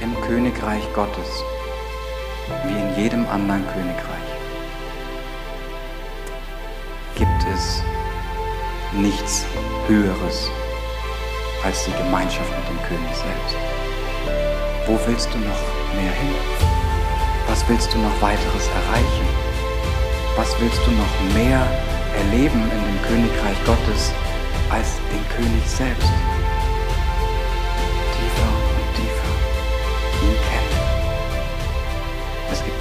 [0.00, 1.42] im Königreich Gottes,
[2.66, 4.30] wie in jedem anderen Königreich,
[7.14, 7.82] gibt es
[8.92, 9.44] nichts
[9.86, 10.50] Höheres
[11.64, 13.56] als die Gemeinschaft mit dem König selbst.
[14.86, 15.62] Wo willst du noch
[15.94, 16.34] mehr hin?
[17.48, 19.28] Was willst du noch weiteres erreichen?
[20.36, 21.64] Was willst du noch mehr
[22.18, 24.12] erleben in dem Königreich Gottes
[24.70, 26.33] als den König selbst?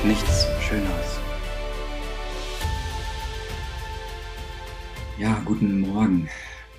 [0.05, 1.19] Nichts Schöneres.
[5.17, 6.29] Ja, guten Morgen.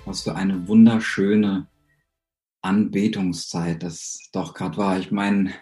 [0.05, 1.67] Was für eine wunderschöne
[2.61, 4.99] Anbetungszeit das doch gerade war.
[4.99, 5.55] Ich mein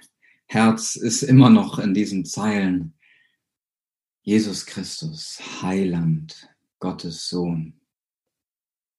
[0.46, 2.96] Herz ist immer noch in diesen Zeilen.
[4.24, 6.50] Jesus Christus, Heiland,
[6.80, 7.80] Gottes Sohn.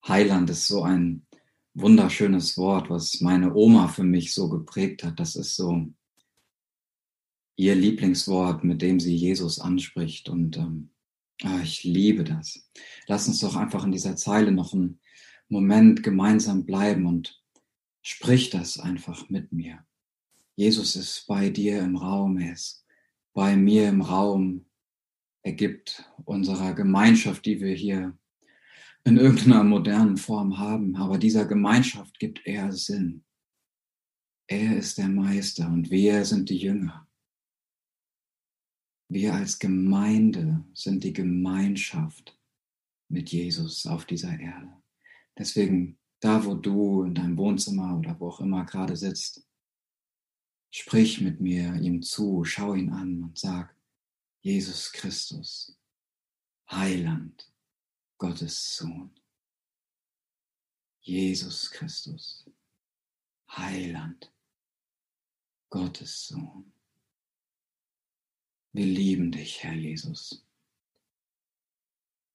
[0.09, 1.27] Heiland ist so ein
[1.75, 5.21] wunderschönes Wort, was meine Oma für mich so geprägt hat.
[5.21, 5.87] Das ist so
[7.57, 10.29] ihr Lieblingswort, mit dem sie Jesus anspricht.
[10.29, 10.91] Und ähm,
[11.45, 12.69] oh, ich liebe das.
[13.07, 15.01] Lass uns doch einfach in dieser Zeile noch einen
[15.49, 17.45] Moment gemeinsam bleiben und
[18.07, 19.83] Sprich das einfach mit mir.
[20.57, 22.85] Jesus ist bei dir im Raum, er ist
[23.33, 24.67] bei mir im Raum.
[25.43, 28.17] Er gibt unserer Gemeinschaft, die wir hier
[29.05, 33.25] in irgendeiner modernen Form haben, aber dieser Gemeinschaft gibt er Sinn.
[34.49, 37.04] Er ist der Meister und wir sind die Jünger.
[39.15, 42.37] Wir als Gemeinde sind die Gemeinschaft
[43.09, 44.83] mit Jesus auf dieser Erde.
[45.39, 49.47] Deswegen da wo du in deinem Wohnzimmer oder wo auch immer gerade sitzt,
[50.73, 53.77] sprich mit mir ihm zu, schau ihn an und sag,
[54.41, 55.79] Jesus Christus,
[56.69, 57.53] Heiland,
[58.19, 59.15] Gottes Sohn.
[61.03, 62.51] Jesus Christus,
[63.49, 64.33] Heiland,
[65.71, 66.74] Gottes Sohn.
[68.75, 70.45] Wir lieben dich, Herr Jesus.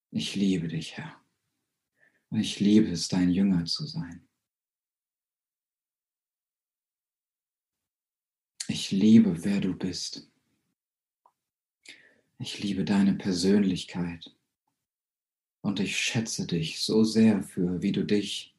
[0.10, 1.20] Ich liebe dich, Herr.
[2.30, 4.26] Und ich liebe es, dein Jünger zu sein.
[8.70, 10.32] Ich liebe, wer du bist.
[12.38, 14.34] Ich liebe deine Persönlichkeit.
[15.60, 18.56] Und ich schätze dich so sehr für, wie du dich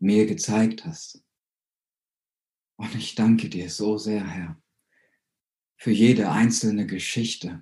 [0.00, 1.24] mir gezeigt hast.
[2.76, 4.61] Und ich danke dir so sehr, Herr,
[5.82, 7.60] für jede einzelne Geschichte,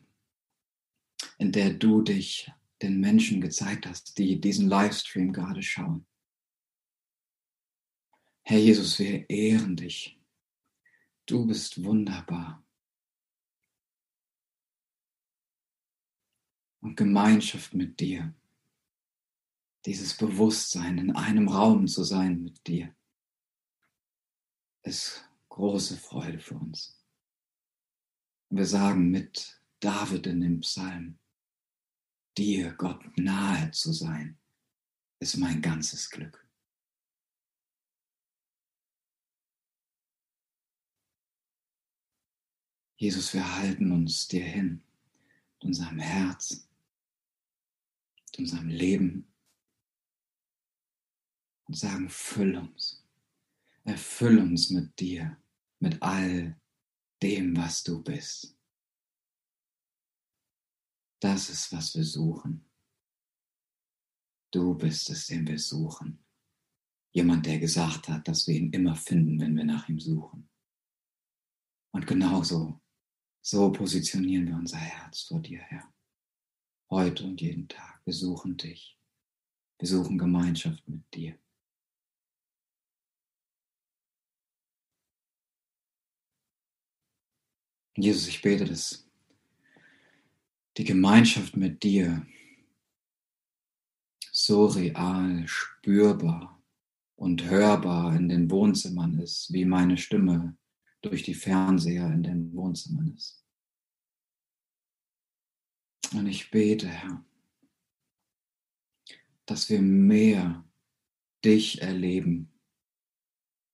[1.39, 6.07] in der du dich den Menschen gezeigt hast, die diesen Livestream gerade schauen.
[8.43, 10.21] Herr Jesus, wir ehren dich.
[11.25, 12.63] Du bist wunderbar.
[16.83, 18.35] Und Gemeinschaft mit dir,
[19.87, 22.95] dieses Bewusstsein, in einem Raum zu sein mit dir,
[24.83, 27.00] ist große Freude für uns.
[28.51, 31.19] Wir sagen mit David in dem Psalm,
[32.37, 34.39] dir, Gott, nahe zu sein,
[35.21, 36.47] ist mein ganzes Glück.
[42.97, 44.83] Jesus, wir halten uns dir hin,
[45.55, 46.69] mit unserem Herz,
[48.27, 49.33] mit unserem Leben
[51.67, 53.03] und sagen, füll uns,
[53.85, 55.41] erfüll uns mit dir,
[55.79, 56.60] mit all
[57.23, 58.57] dem, was du bist.
[61.21, 62.71] Das ist, was wir suchen.
[64.53, 66.25] Du bist es, den wir suchen.
[67.13, 70.49] Jemand, der gesagt hat, dass wir ihn immer finden, wenn wir nach ihm suchen.
[71.93, 72.81] Und genauso,
[73.43, 75.93] so positionieren wir unser Herz vor dir, Herr.
[76.89, 78.01] Heute und jeden Tag.
[78.05, 78.99] Wir suchen dich.
[79.79, 81.39] Wir suchen Gemeinschaft mit dir.
[88.03, 89.09] Jesus, ich bete, dass
[90.77, 92.27] die Gemeinschaft mit dir
[94.33, 96.63] so real, spürbar
[97.17, 100.57] und hörbar in den Wohnzimmern ist, wie meine Stimme
[101.03, 103.45] durch die Fernseher in den Wohnzimmern ist.
[106.13, 107.25] Und ich bete, Herr,
[109.47, 110.65] dass wir mehr
[111.45, 112.53] dich erleben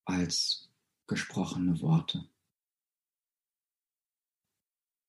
[0.05, 0.69] als
[1.07, 2.29] gesprochene Worte.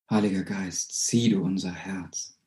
[0.09, 2.39] Heiliger Geist, zieh du unser Herz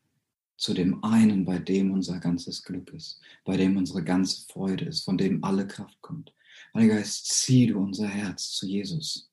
[0.56, 5.04] zu dem einen, bei dem unser ganzes Glück ist, bei dem unsere ganze Freude ist,
[5.04, 6.34] von dem alle Kraft kommt.
[6.74, 9.30] Heiliger Geist, zieh du unser Herz zu Jesus.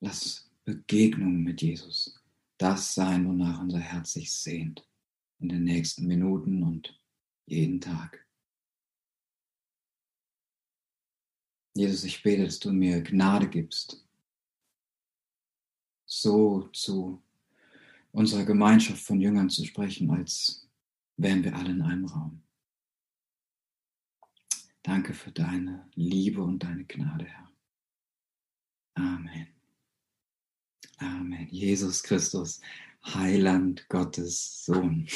[0.00, 2.18] Lass Begegnungen mit Jesus
[2.58, 4.84] das sein, wonach unser Herz sich sehnt
[5.38, 7.00] in den nächsten Minuten und
[7.46, 8.27] jeden Tag.
[11.78, 14.04] Jesus, ich bete, dass du mir Gnade gibst,
[16.06, 17.22] so zu
[18.10, 20.68] unserer Gemeinschaft von Jüngern zu sprechen, als
[21.16, 22.42] wären wir alle in einem Raum.
[24.82, 27.52] Danke für deine Liebe und deine Gnade, Herr.
[28.94, 29.46] Amen.
[30.96, 31.46] Amen.
[31.48, 32.60] Jesus Christus,
[33.04, 35.06] Heiland Gottes Sohn.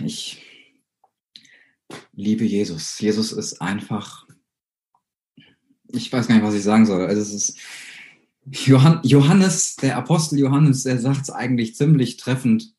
[0.00, 0.45] Ich
[2.12, 2.98] liebe Jesus.
[2.98, 4.26] Jesus ist einfach,
[5.88, 7.06] ich weiß gar nicht, was ich sagen soll.
[7.06, 7.58] Also es ist
[8.48, 12.74] Johannes, der Apostel Johannes, der sagt es eigentlich ziemlich treffend.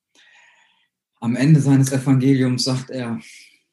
[1.20, 3.20] Am Ende seines Evangeliums sagt er,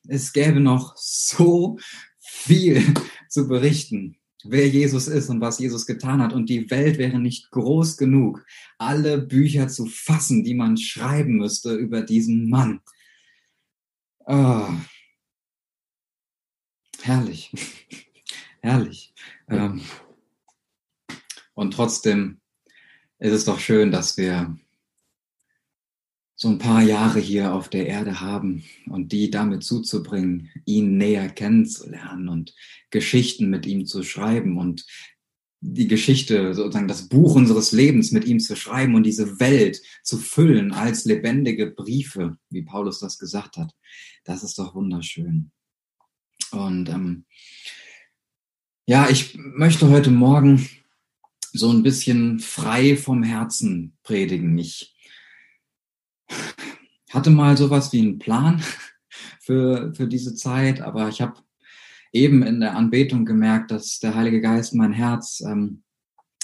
[0.06, 1.78] es gäbe noch so
[2.18, 2.94] viel
[3.28, 6.32] zu berichten, wer Jesus ist und was Jesus getan hat.
[6.32, 8.44] Und die Welt wäre nicht groß genug,
[8.76, 12.80] alle Bücher zu fassen, die man schreiben müsste über diesen Mann.
[14.26, 14.66] Oh.
[17.04, 17.50] Herrlich.
[18.62, 19.12] Herrlich.
[19.50, 19.82] Ähm,
[21.52, 22.40] und trotzdem
[23.18, 24.58] ist es doch schön, dass wir
[26.34, 31.28] so ein paar Jahre hier auf der Erde haben und die damit zuzubringen, ihn näher
[31.28, 32.54] kennenzulernen und
[32.88, 34.86] Geschichten mit ihm zu schreiben und
[35.60, 40.16] die Geschichte, sozusagen das Buch unseres Lebens mit ihm zu schreiben und diese Welt zu
[40.16, 43.74] füllen als lebendige Briefe, wie Paulus das gesagt hat.
[44.24, 45.50] Das ist doch wunderschön.
[46.54, 47.24] Und ähm,
[48.86, 50.68] ja, ich möchte heute Morgen
[51.52, 54.56] so ein bisschen frei vom Herzen predigen.
[54.58, 54.94] Ich
[57.10, 58.62] hatte mal sowas wie einen Plan
[59.40, 61.40] für, für diese Zeit, aber ich habe
[62.12, 65.82] eben in der Anbetung gemerkt, dass der Heilige Geist mein Herz ähm,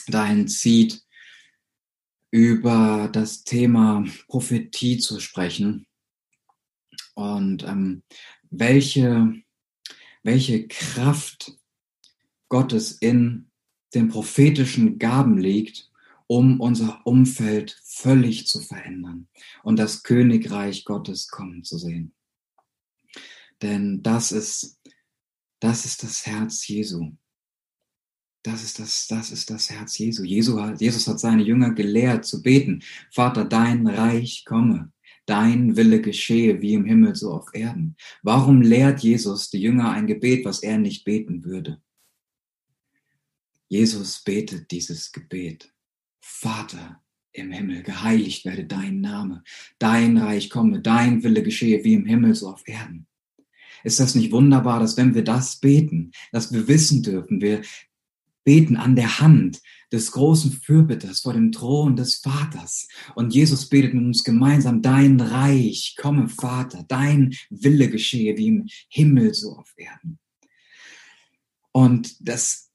[0.09, 1.03] dahin zieht,
[2.31, 5.87] über das Thema Prophetie zu sprechen
[7.15, 8.03] und ähm,
[8.51, 9.35] welche,
[10.23, 11.57] welche Kraft
[12.49, 13.51] Gottes in
[13.95, 15.91] den prophetischen Gaben liegt,
[16.27, 19.29] um unser Umfeld völlig zu verändern
[19.63, 22.15] und das Königreich Gottes kommen zu sehen.
[23.63, 24.79] Denn das ist,
[25.59, 27.13] das ist das Herz Jesu.
[28.43, 30.25] Das ist das, das ist das Herz Jesu.
[30.25, 32.83] Jesus hat seine Jünger gelehrt zu beten.
[33.11, 34.93] Vater, dein Reich komme.
[35.31, 37.95] Dein Wille geschehe wie im Himmel so auf Erden.
[38.25, 41.81] Warum lehrt Jesus die Jünger ein Gebet, was er nicht beten würde?
[43.69, 45.73] Jesus betet dieses Gebet.
[46.19, 47.01] Vater
[47.31, 49.45] im Himmel, geheiligt werde dein Name,
[49.79, 53.07] dein Reich komme, dein Wille geschehe wie im Himmel so auf Erden.
[53.85, 57.63] Ist das nicht wunderbar, dass wenn wir das beten, dass wir wissen dürfen, wir
[58.45, 59.61] beten an der Hand
[59.93, 62.89] des großen Fürbitters vor dem Thron des Vaters.
[63.15, 68.69] Und Jesus betet mit uns gemeinsam, dein Reich komme, Vater, dein Wille geschehe wie im
[68.89, 70.19] Himmel so auf Erden.
[71.73, 72.71] Und das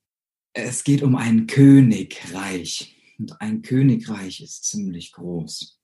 [0.55, 2.95] es geht um ein Königreich.
[3.19, 5.79] Und ein Königreich ist ziemlich groß.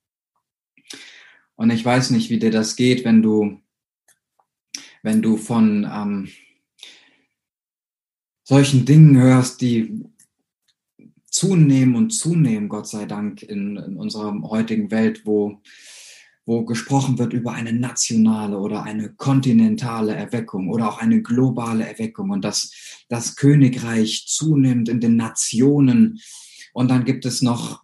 [1.55, 3.59] Und ich weiß nicht, wie dir das geht, wenn du,
[5.03, 6.29] wenn du von ähm,
[8.51, 10.03] solchen Dingen hörst, die
[11.29, 15.61] zunehmen und zunehmen, Gott sei Dank, in, in unserer heutigen Welt, wo
[16.45, 22.31] wo gesprochen wird über eine nationale oder eine kontinentale Erweckung oder auch eine globale Erweckung
[22.31, 22.73] und dass
[23.07, 26.19] das Königreich zunimmt in den Nationen.
[26.73, 27.83] Und dann gibt es noch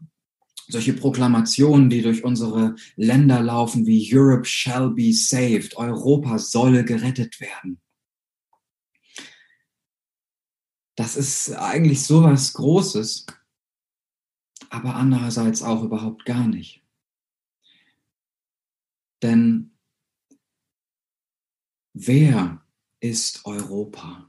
[0.67, 7.39] solche Proklamationen, die durch unsere Länder laufen, wie Europe shall be saved, Europa soll gerettet
[7.39, 7.79] werden.
[10.97, 13.27] Das ist eigentlich sowas Großes,
[14.71, 16.83] aber andererseits auch überhaupt gar nicht.
[19.21, 19.77] Denn
[21.93, 22.65] wer
[22.99, 24.27] ist Europa?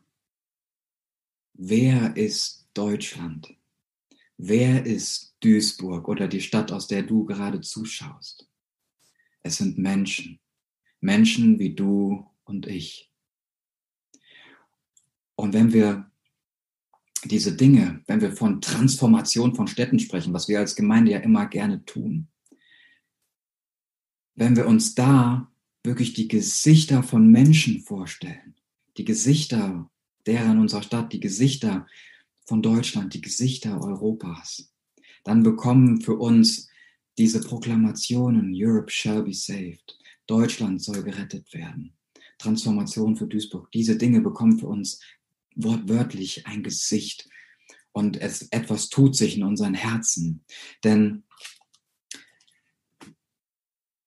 [1.55, 3.57] Wer ist Deutschland?
[4.37, 8.47] Wer ist Duisburg oder die Stadt, aus der du gerade zuschaust?
[9.43, 10.39] Es sind Menschen.
[11.01, 13.11] Menschen wie du und ich.
[15.35, 16.11] Und wenn wir
[17.25, 21.47] diese Dinge, wenn wir von Transformation von Städten sprechen, was wir als Gemeinde ja immer
[21.47, 22.29] gerne tun,
[24.35, 25.51] wenn wir uns da
[25.83, 28.55] wirklich die Gesichter von Menschen vorstellen,
[28.97, 29.91] die Gesichter
[30.27, 31.87] derer in unserer Stadt, die Gesichter
[32.47, 34.73] von Deutschland, die Gesichter Europas,
[35.25, 36.69] dann bekommen für uns
[37.17, 41.95] diese Proklamationen, Europe shall be saved, Deutschland soll gerettet werden,
[42.39, 45.01] Transformation für Duisburg, diese Dinge bekommen für uns
[45.59, 47.29] wortwörtlich ein Gesicht
[47.93, 50.45] und es, etwas tut sich in unseren Herzen.
[50.85, 51.25] Denn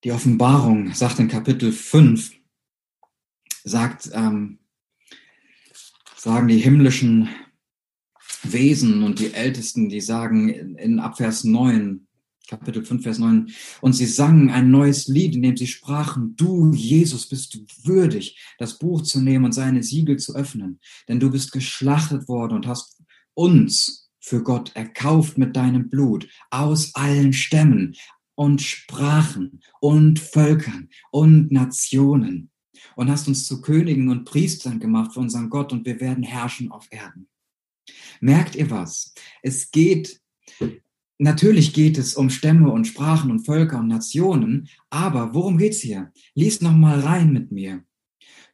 [0.03, 2.31] die Offenbarung sagt in Kapitel 5,
[3.63, 4.59] sagt, ähm,
[6.15, 7.29] sagen die himmlischen
[8.43, 12.07] Wesen und die Ältesten, die sagen in Abvers 9,
[12.51, 16.73] Kapitel 5, Vers 9, und sie sangen ein neues Lied, in dem sie sprachen, du,
[16.73, 21.53] Jesus, bist würdig, das Buch zu nehmen und seine Siegel zu öffnen, denn du bist
[21.53, 23.01] geschlachtet worden und hast
[23.35, 27.95] uns für Gott erkauft mit deinem Blut aus allen Stämmen
[28.35, 32.51] und Sprachen und Völkern und Nationen
[32.97, 36.69] und hast uns zu Königen und Priestern gemacht für unseren Gott und wir werden herrschen
[36.69, 37.29] auf Erden.
[38.19, 39.13] Merkt ihr was?
[39.41, 40.19] Es geht,
[41.21, 46.11] natürlich geht es um Stämme und Sprachen und Völker und Nationen, aber worum geht's hier?
[46.33, 47.85] Lies noch mal rein mit mir.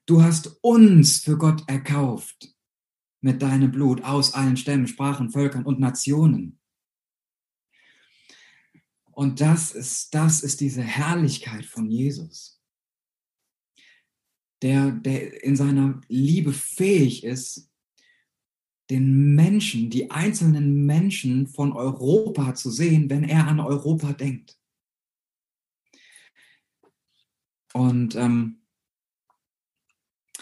[0.06, 2.54] Du hast uns für Gott erkauft
[3.22, 6.60] mit deinem Blut aus allen Stämmen, Sprachen, Völkern und Nationen.
[9.12, 12.62] Und das ist, das ist diese Herrlichkeit von Jesus,
[14.62, 17.67] der, der in seiner Liebe fähig ist,
[18.90, 24.58] den Menschen, die einzelnen Menschen von Europa zu sehen, wenn er an Europa denkt.
[27.74, 28.62] Und ähm,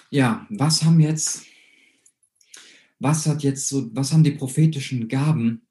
[0.09, 1.45] ja, was haben jetzt,
[2.99, 5.67] was hat jetzt so, was haben die prophetischen Gaben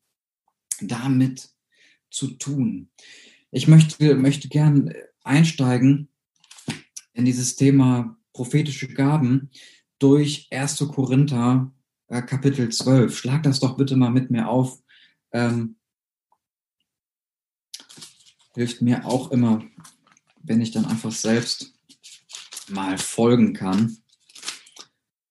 [0.80, 1.50] damit
[2.10, 2.90] zu tun?
[3.50, 6.08] Ich möchte, möchte gern einsteigen
[7.12, 9.50] in dieses Thema prophetische Gaben
[10.00, 10.78] durch 1.
[10.88, 11.72] Korinther
[12.08, 13.16] äh, Kapitel 12.
[13.16, 14.82] Schlag das doch bitte mal mit mir auf.
[15.32, 15.76] Ähm,
[18.54, 19.64] hilft mir auch immer,
[20.42, 21.74] wenn ich dann einfach selbst
[22.68, 23.98] mal folgen kann.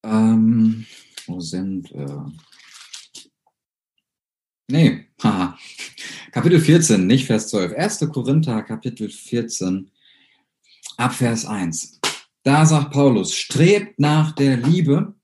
[0.03, 0.85] Ähm,
[1.27, 2.31] wo sind wir?
[4.69, 5.57] Nee, haha.
[6.31, 7.73] Kapitel 14, nicht Vers 12.
[7.73, 7.99] 1.
[8.11, 9.91] Korinther, Kapitel 14,
[10.97, 11.99] ab Vers 1.
[12.43, 15.15] Da sagt Paulus, strebt nach der Liebe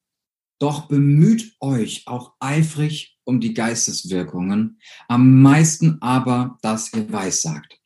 [0.60, 7.80] doch bemüht euch auch eifrig um die Geisteswirkungen, am meisten aber, dass ihr weissagt.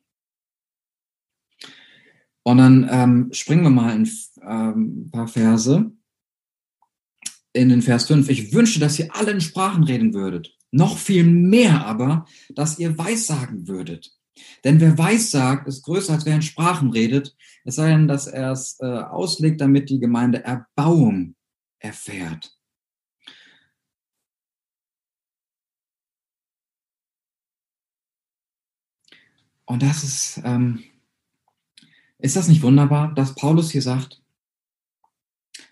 [2.44, 5.92] Und dann ähm, springen wir mal ähm, ein paar Verse.
[7.53, 8.30] In den Vers 5.
[8.30, 10.58] Ich wünsche, dass ihr alle in Sprachen reden würdet.
[10.72, 14.12] Noch viel mehr aber, dass ihr weissagen würdet.
[14.63, 17.36] Denn wer weissagt, ist größer, als wer in Sprachen redet.
[17.63, 21.36] Es sei denn, dass er es äh, auslegt, damit die Gemeinde Erbauung
[21.80, 22.58] erfährt.
[29.65, 30.84] Und das ist, ähm,
[32.20, 34.22] ist das nicht wunderbar, dass Paulus hier sagt,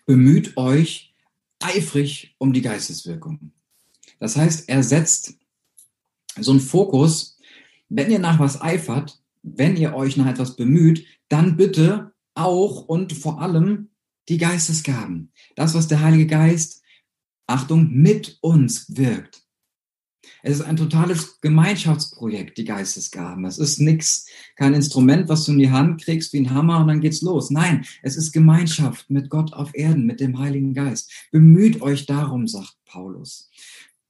[0.06, 1.14] bemüht euch
[1.60, 3.52] eifrig um die Geisteswirkung.
[4.18, 5.34] Das heißt, er setzt
[6.38, 7.38] so einen Fokus,
[7.88, 13.12] wenn ihr nach was eifert, wenn ihr euch nach etwas bemüht, dann bitte auch und
[13.12, 13.90] vor allem
[14.28, 15.32] die Geistesgaben.
[15.56, 16.82] Das, was der Heilige Geist,
[17.46, 19.41] Achtung, mit uns wirkt.
[20.42, 23.44] Es ist ein totales Gemeinschaftsprojekt, die Geistesgaben.
[23.44, 26.88] Es ist nichts, kein Instrument, was du in die Hand kriegst wie ein Hammer und
[26.88, 27.50] dann geht's los.
[27.50, 31.12] Nein, es ist Gemeinschaft mit Gott auf Erden, mit dem Heiligen Geist.
[31.30, 33.50] Bemüht euch darum, sagt Paulus.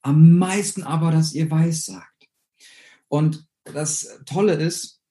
[0.01, 2.29] Am meisten aber, dass ihr weiß sagt.
[3.09, 5.03] Und das Tolle ist,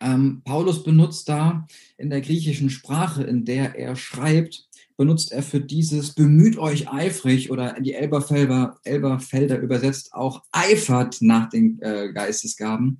[0.00, 5.60] ähm, Paulus benutzt da in der griechischen Sprache, in der er schreibt, benutzt er für
[5.60, 12.98] dieses bemüht euch eifrig oder die Elberfelder, Elberfelder übersetzt auch eifert nach den äh, Geistesgaben.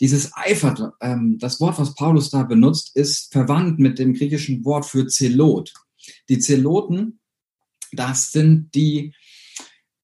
[0.00, 4.84] Dieses eifert, ähm, das Wort, was Paulus da benutzt, ist verwandt mit dem griechischen Wort
[4.84, 5.72] für Zelot.
[6.28, 7.20] Die Zeloten,
[7.92, 9.14] das sind die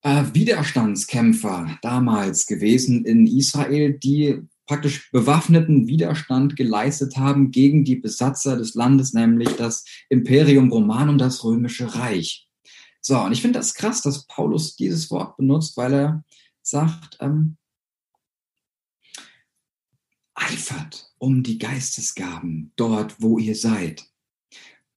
[0.02, 8.56] äh, Widerstandskämpfer damals gewesen in Israel, die praktisch bewaffneten Widerstand geleistet haben gegen die Besatzer
[8.56, 12.46] des Landes, nämlich das Imperium Romanum, das römische Reich.
[13.00, 16.24] So, und ich finde das krass, dass Paulus dieses Wort benutzt, weil er
[16.62, 17.56] sagt, ähm,
[20.34, 24.04] eifert um die Geistesgaben dort, wo ihr seid.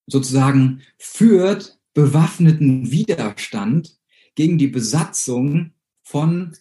[0.06, 3.98] Sozusagen führt bewaffneten Widerstand
[4.36, 5.74] gegen die Besatzung
[6.04, 6.56] von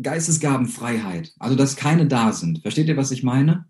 [0.00, 2.62] Geistesgabenfreiheit, also dass keine da sind.
[2.62, 3.68] Versteht ihr, was ich meine?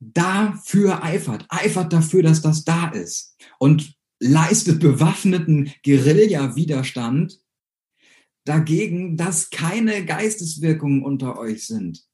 [0.00, 7.38] Dafür eifert, eifert dafür, dass das da ist und leistet bewaffneten Guerilla-Widerstand
[8.44, 12.04] dagegen, dass keine Geisteswirkungen unter euch sind.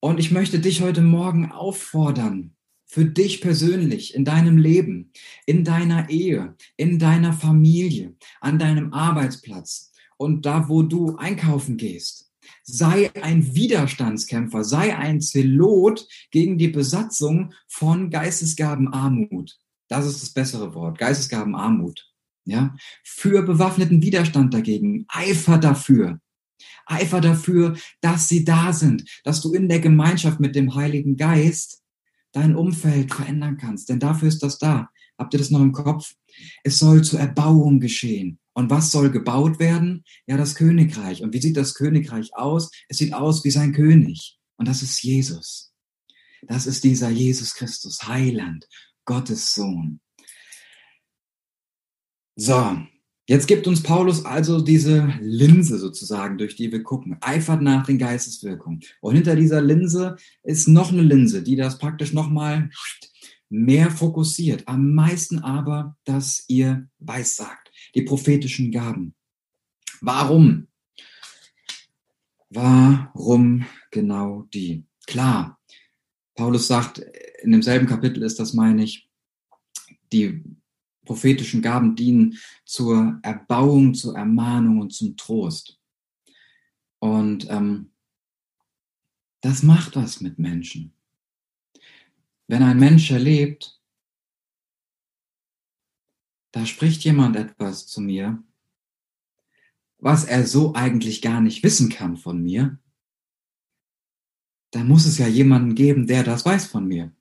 [0.00, 5.12] Und ich möchte dich heute Morgen auffordern, für dich persönlich, in deinem Leben,
[5.44, 9.87] in deiner Ehe, in deiner Familie, an deinem Arbeitsplatz,
[10.18, 12.30] und da, wo du einkaufen gehst.
[12.62, 19.56] Sei ein Widerstandskämpfer, sei ein Zelot gegen die Besatzung von Geistesgaben Armut.
[19.88, 22.04] Das ist das bessere Wort, Geistesgaben Armut.
[22.44, 26.20] Ja, für bewaffneten Widerstand dagegen, Eifer dafür.
[26.86, 31.82] Eifer dafür, dass sie da sind, dass du in der Gemeinschaft mit dem Heiligen Geist
[32.32, 33.90] dein Umfeld verändern kannst.
[33.90, 34.88] Denn dafür ist das da.
[35.18, 36.14] Habt ihr das noch im Kopf?
[36.62, 38.38] Es soll zur Erbauung geschehen.
[38.54, 40.04] Und was soll gebaut werden?
[40.26, 41.22] Ja, das Königreich.
[41.22, 42.70] Und wie sieht das Königreich aus?
[42.88, 44.38] Es sieht aus wie sein König.
[44.56, 45.72] Und das ist Jesus.
[46.42, 48.68] Das ist dieser Jesus Christus, Heiland,
[49.04, 50.00] Gottes Sohn.
[52.36, 52.78] So,
[53.30, 57.98] Jetzt gibt uns Paulus also diese Linse sozusagen, durch die wir gucken, eifert nach den
[57.98, 58.80] Geisteswirkungen.
[59.02, 62.70] Und hinter dieser Linse ist noch eine Linse, die das praktisch nochmal
[63.48, 64.66] mehr fokussiert.
[64.66, 69.14] Am meisten aber, dass ihr weissagt, die prophetischen Gaben.
[70.00, 70.68] Warum?
[72.50, 74.84] Warum genau die?
[75.06, 75.58] Klar,
[76.34, 76.98] Paulus sagt,
[77.42, 79.08] in demselben Kapitel ist das, meine ich,
[80.12, 80.44] die
[81.04, 85.78] prophetischen Gaben dienen zur Erbauung, zur Ermahnung und zum Trost.
[86.98, 87.92] Und ähm,
[89.40, 90.92] das macht was mit Menschen.
[92.48, 93.78] Wenn ein Mensch erlebt,
[96.50, 98.42] da spricht jemand etwas zu mir,
[99.98, 102.78] was er so eigentlich gar nicht wissen kann von mir,
[104.70, 107.12] dann muss es ja jemanden geben, der das weiß von mir.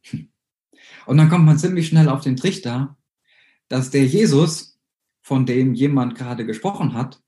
[1.05, 2.97] Und dann kommt man ziemlich schnell auf den Trichter,
[3.67, 4.79] dass der Jesus,
[5.21, 7.21] von dem jemand gerade gesprochen hat,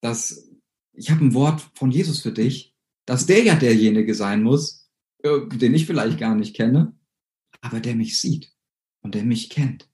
[0.00, 0.50] dass
[0.94, 4.90] ich habe ein Wort von Jesus für dich, dass der ja derjenige sein muss,
[5.22, 6.94] äh, den ich vielleicht gar nicht kenne,
[7.62, 8.52] aber der mich sieht
[9.00, 9.88] und der mich kennt.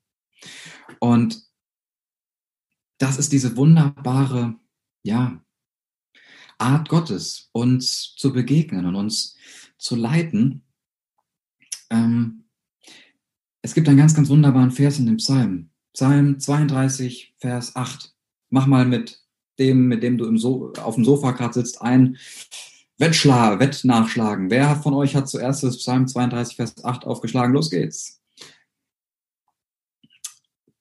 [0.98, 1.46] Und
[2.98, 4.56] das ist diese wunderbare,
[5.04, 5.44] ja,
[6.58, 9.36] Art Gottes, uns zu begegnen und uns
[9.78, 10.64] zu leiten.
[11.88, 12.48] Ähm,
[13.62, 15.70] es gibt einen ganz, ganz wunderbaren Vers in dem Psalm.
[15.94, 18.12] Psalm 32, Vers 8.
[18.50, 19.22] Mach mal mit
[19.58, 22.16] dem, mit dem du im so auf dem Sofa gerade sitzt, ein
[23.00, 24.50] Wettschlag, Wettnachschlagen.
[24.50, 27.54] Wer von euch hat zuerst das Psalm 32, Vers 8 aufgeschlagen?
[27.54, 28.20] Los geht's.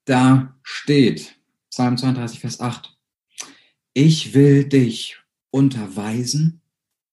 [0.05, 1.35] Da steht,
[1.69, 2.97] Psalm 32, Vers 8.
[3.93, 5.19] Ich will dich
[5.51, 6.61] unterweisen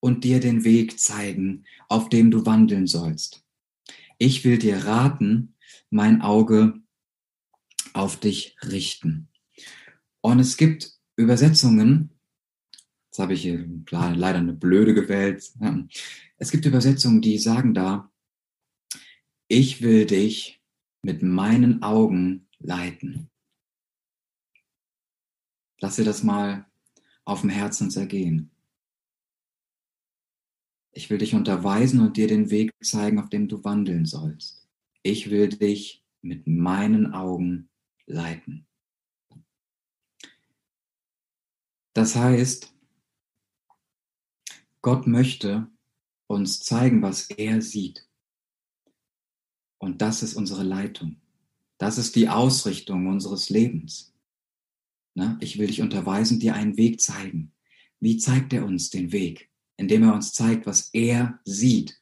[0.00, 3.44] und dir den Weg zeigen, auf dem du wandeln sollst.
[4.16, 5.54] Ich will dir raten,
[5.90, 6.80] mein Auge
[7.92, 9.28] auf dich richten.
[10.22, 12.13] Und es gibt Übersetzungen,
[13.14, 13.44] jetzt habe ich
[13.90, 15.52] leider eine blöde gewählt,
[16.38, 18.10] es gibt Übersetzungen, die sagen da,
[19.46, 20.60] ich will dich
[21.02, 23.30] mit meinen Augen leiten.
[25.80, 26.66] Lass dir das mal
[27.24, 28.50] auf dem Herzen zergehen.
[30.92, 34.64] Ich will dich unterweisen und dir den Weg zeigen, auf dem du wandeln sollst
[35.04, 37.68] ich will dich mit meinen Augen
[38.06, 38.66] leiten.
[41.92, 42.73] Das heißt,
[44.84, 45.66] Gott möchte
[46.26, 48.06] uns zeigen, was er sieht.
[49.78, 51.22] Und das ist unsere Leitung.
[51.78, 54.14] Das ist die Ausrichtung unseres Lebens.
[55.14, 57.54] Na, ich will dich unterweisen, dir einen Weg zeigen.
[57.98, 59.50] Wie zeigt er uns den Weg?
[59.78, 61.98] Indem er uns zeigt, was er sieht.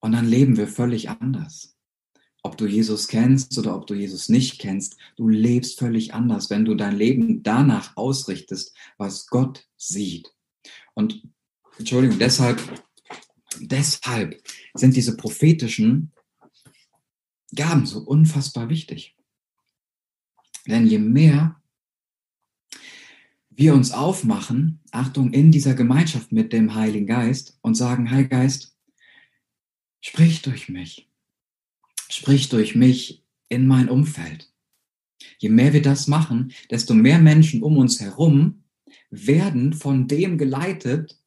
[0.00, 1.74] Und dann leben wir völlig anders.
[2.42, 6.66] Ob du Jesus kennst oder ob du Jesus nicht kennst, du lebst völlig anders, wenn
[6.66, 10.35] du dein Leben danach ausrichtest, was Gott sieht.
[10.96, 11.22] Und
[11.78, 12.60] Entschuldigung, deshalb,
[13.60, 14.42] deshalb
[14.74, 16.12] sind diese prophetischen
[17.54, 19.16] Gaben so unfassbar wichtig.
[20.66, 21.60] Denn je mehr
[23.50, 28.76] wir uns aufmachen, Achtung, in dieser Gemeinschaft mit dem Heiligen Geist und sagen, Heiliger Geist,
[30.08, 31.10] Sprich durch mich.
[32.08, 34.52] Sprich durch mich in mein Umfeld.
[35.38, 38.62] Je mehr wir das machen, desto mehr Menschen um uns herum
[39.16, 41.20] werden von dem geleitet,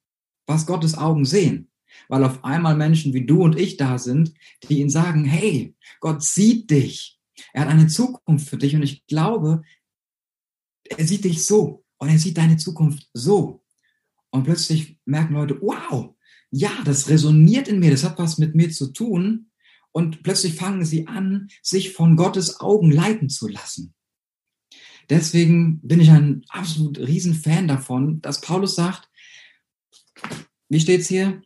[0.45, 1.71] was Gottes Augen sehen.
[2.07, 6.23] Weil auf einmal Menschen wie du und ich da sind, die ihnen sagen, hey, Gott
[6.23, 7.19] sieht dich.
[7.53, 9.63] Er hat eine Zukunft für dich und ich glaube,
[10.89, 13.63] er sieht dich so und er sieht deine Zukunft so.
[14.31, 16.15] Und plötzlich merken Leute, wow,
[16.51, 19.51] ja, das resoniert in mir, das hat was mit mir zu tun.
[19.91, 23.93] Und plötzlich fangen sie an, sich von Gottes Augen leiten zu lassen.
[25.09, 29.09] Deswegen bin ich ein absolut Riesenfan davon, dass Paulus sagt,
[30.69, 31.41] wie steht's hier?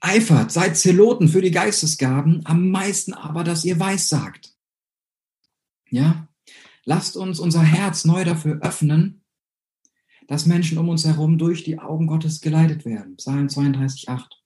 [0.00, 4.56] Eifert, seid Zeloten für die Geistesgaben, am meisten aber, dass ihr weiß sagt.
[5.90, 6.28] Ja?
[6.84, 9.22] Lasst uns unser Herz neu dafür öffnen,
[10.26, 13.16] dass Menschen um uns herum durch die Augen Gottes geleitet werden.
[13.16, 14.42] Psalm 32, 8.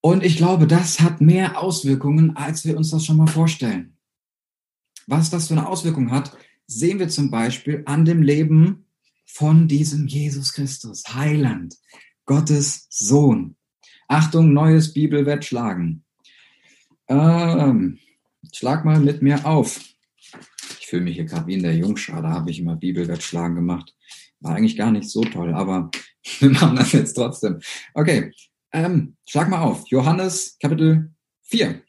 [0.00, 3.97] Und ich glaube, das hat mehr Auswirkungen, als wir uns das schon mal vorstellen.
[5.08, 8.84] Was das für eine Auswirkung hat, sehen wir zum Beispiel an dem Leben
[9.24, 11.76] von diesem Jesus Christus, Heiland,
[12.26, 13.56] Gottes Sohn.
[14.06, 16.04] Achtung, neues Bibelwert schlagen.
[17.08, 17.98] Ähm,
[18.52, 19.80] schlag mal mit mir auf.
[20.78, 23.54] Ich fühle mich hier gerade wie in der Jungschar, da habe ich immer Bibelwert schlagen
[23.54, 23.96] gemacht.
[24.40, 25.90] War eigentlich gar nicht so toll, aber
[26.40, 27.60] wir machen das jetzt trotzdem.
[27.94, 28.30] Okay,
[28.72, 29.88] ähm, schlag mal auf.
[29.88, 31.82] Johannes Kapitel 4.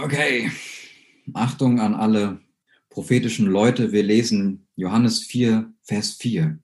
[0.00, 0.52] Okay,
[1.34, 2.38] Achtung an alle
[2.88, 3.90] prophetischen Leute.
[3.90, 6.56] Wir lesen Johannes 4, Vers 4.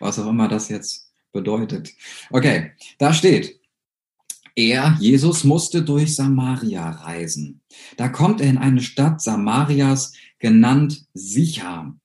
[0.00, 1.92] Was auch immer das jetzt bedeutet.
[2.30, 3.60] Okay, da steht,
[4.56, 7.60] er, Jesus, musste durch Samaria reisen.
[7.96, 11.96] Da kommt er in eine Stadt Samarias, genannt Sichar,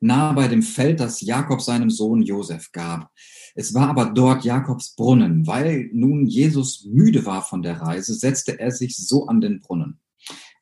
[0.00, 3.10] nahe bei dem Feld, das Jakob seinem Sohn Josef gab.
[3.54, 5.46] Es war aber dort Jakobs Brunnen.
[5.46, 10.00] Weil nun Jesus müde war von der Reise, setzte er sich so an den Brunnen.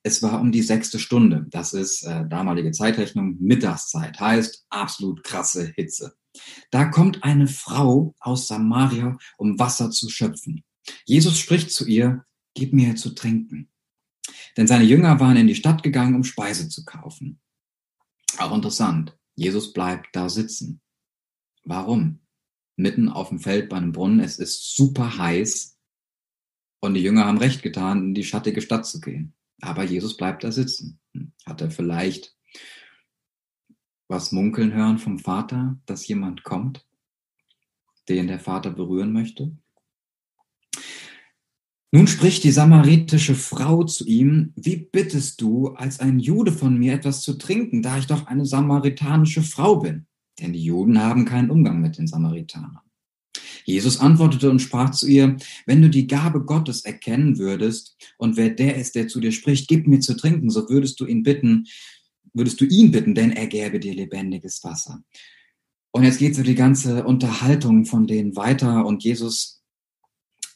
[0.03, 1.47] Es war um die sechste Stunde.
[1.51, 4.19] Das ist äh, damalige Zeitrechnung, Mittagszeit.
[4.19, 6.15] Heißt absolut krasse Hitze.
[6.71, 10.65] Da kommt eine Frau aus Samaria, um Wasser zu schöpfen.
[11.05, 12.25] Jesus spricht zu ihr,
[12.55, 13.69] gib mir zu trinken.
[14.57, 17.41] Denn seine Jünger waren in die Stadt gegangen, um Speise zu kaufen.
[18.39, 19.17] Auch interessant.
[19.35, 20.81] Jesus bleibt da sitzen.
[21.65, 22.21] Warum?
[22.79, 24.21] Mitten auf dem Feld bei einem Brunnen.
[24.21, 25.77] Es ist super heiß.
[26.81, 29.35] Und die Jünger haben recht getan, in die schattige Stadt zu gehen.
[29.61, 31.01] Aber Jesus bleibt da sitzen.
[31.45, 32.37] Hat er vielleicht
[34.09, 36.87] was munkeln hören vom Vater, dass jemand kommt,
[38.09, 39.55] den der Vater berühren möchte?
[41.91, 46.95] Nun spricht die samaritische Frau zu ihm, wie bittest du als ein Jude von mir
[46.95, 50.07] etwas zu trinken, da ich doch eine samaritanische Frau bin?
[50.41, 52.81] Denn die Juden haben keinen Umgang mit den Samaritanern.
[53.65, 58.49] Jesus antwortete und sprach zu ihr, wenn du die Gabe Gottes erkennen würdest und wer
[58.49, 61.67] der ist, der zu dir spricht, gib mir zu trinken, so würdest du ihn bitten,
[62.33, 65.03] würdest du ihn bitten, denn er gäbe dir lebendiges Wasser.
[65.91, 69.63] Und jetzt geht so die ganze Unterhaltung von denen weiter und Jesus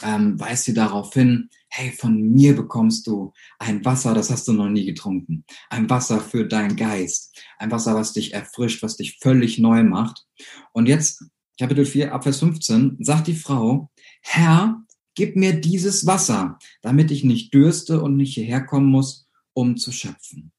[0.02, 4.52] ähm, weist sie darauf hin, hey, von mir bekommst du ein Wasser, das hast du
[4.52, 5.46] noch nie getrunken.
[5.70, 7.34] Ein Wasser für deinen Geist.
[7.56, 10.26] Ein Wasser, was dich erfrischt, was dich völlig neu macht.
[10.72, 11.24] Und jetzt
[11.58, 14.82] Kapitel 4, Abvers 15, sagt die Frau, Herr,
[15.14, 19.92] gib mir dieses Wasser, damit ich nicht dürste und nicht hierher kommen muss, um zu
[19.92, 20.52] schöpfen.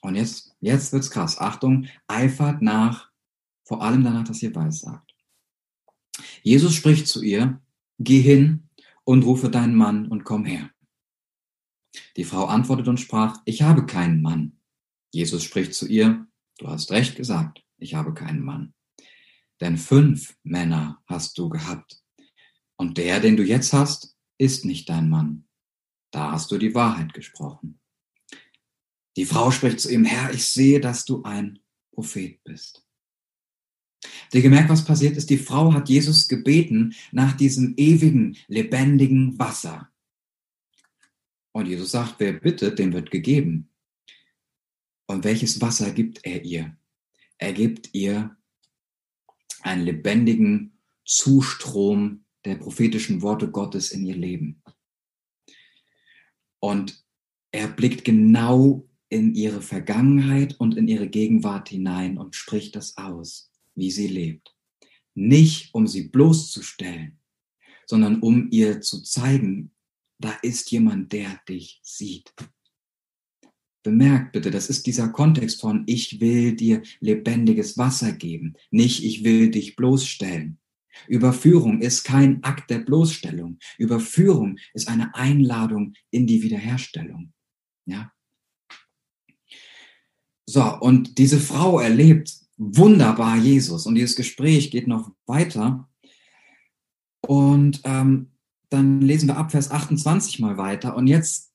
[0.00, 1.36] Und jetzt, jetzt wird's krass.
[1.38, 3.10] Achtung, eifert nach,
[3.64, 5.14] vor allem danach, dass ihr weiß sagt.
[6.42, 7.60] Jesus spricht zu ihr,
[7.98, 8.67] geh hin
[9.08, 10.70] und rufe deinen Mann und komm her.
[12.18, 14.60] Die Frau antwortet und sprach, ich habe keinen Mann.
[15.14, 16.26] Jesus spricht zu ihr,
[16.58, 18.74] du hast recht gesagt, ich habe keinen Mann.
[19.62, 22.02] Denn fünf Männer hast du gehabt.
[22.76, 25.48] Und der, den du jetzt hast, ist nicht dein Mann.
[26.10, 27.80] Da hast du die Wahrheit gesprochen.
[29.16, 31.60] Die Frau spricht zu ihm, Herr, ich sehe, dass du ein
[31.94, 32.86] Prophet bist.
[34.32, 35.30] Der gemerkt, was passiert ist?
[35.30, 39.90] Die Frau hat Jesus gebeten nach diesem ewigen, lebendigen Wasser.
[41.52, 43.70] Und Jesus sagt, wer bittet, dem wird gegeben.
[45.06, 46.76] Und welches Wasser gibt er ihr?
[47.38, 48.36] Er gibt ihr
[49.62, 54.62] einen lebendigen Zustrom der prophetischen Worte Gottes in ihr Leben.
[56.60, 57.04] Und
[57.50, 63.50] er blickt genau in ihre Vergangenheit und in ihre Gegenwart hinein und spricht das aus,
[63.78, 64.54] wie sie lebt.
[65.14, 67.18] Nicht um sie bloßzustellen,
[67.86, 69.72] sondern um ihr zu zeigen,
[70.18, 72.34] da ist jemand, der dich sieht.
[73.82, 79.24] Bemerkt bitte, das ist dieser Kontext von ich will dir lebendiges Wasser geben, nicht ich
[79.24, 80.58] will dich bloßstellen.
[81.06, 83.58] Überführung ist kein Akt der Bloßstellung.
[83.78, 87.32] Überführung ist eine Einladung in die Wiederherstellung.
[87.86, 88.12] Ja?
[90.44, 95.88] So, und diese Frau erlebt wunderbar Jesus und dieses Gespräch geht noch weiter.
[97.20, 98.32] Und ähm,
[98.68, 100.96] dann lesen wir ab Vers 28 mal weiter.
[100.96, 101.48] Und jetzt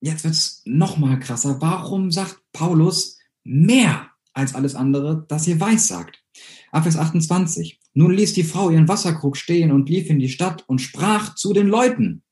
[0.00, 1.60] jetzt wird's noch mal krasser.
[1.60, 6.22] Warum sagt Paulus mehr als alles andere, das ihr weiß sagt?
[6.70, 7.80] Ab Vers 28.
[7.94, 11.52] Nun ließ die Frau ihren Wasserkrug stehen und lief in die Stadt und sprach zu
[11.52, 12.22] den Leuten.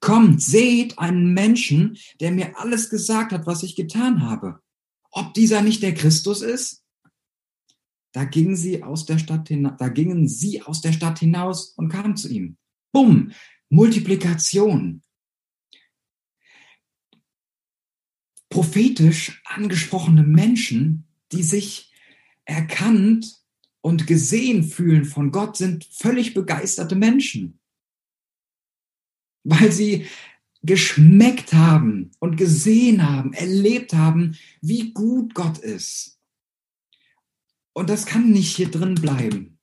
[0.00, 4.60] Kommt, seht einen Menschen, der mir alles gesagt hat, was ich getan habe.
[5.10, 6.84] Ob dieser nicht der Christus ist?
[8.16, 11.90] Da gingen sie aus der Stadt hinaus, da gingen sie aus der Stadt hinaus und
[11.90, 12.56] kamen zu ihm.
[12.90, 13.32] Bumm!
[13.68, 15.02] Multiplikation.
[18.48, 21.92] prophetisch angesprochene Menschen, die sich
[22.46, 23.42] erkannt
[23.82, 27.60] und gesehen fühlen von Gott sind völlig begeisterte Menschen,
[29.44, 30.06] weil sie
[30.62, 36.15] geschmeckt haben und gesehen haben, erlebt haben, wie gut Gott ist.
[37.76, 39.58] Und das kann nicht hier drin bleiben.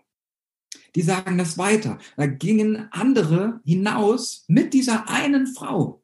[0.94, 1.98] Die sagen das weiter.
[2.16, 6.04] Da gingen andere hinaus mit dieser einen Frau,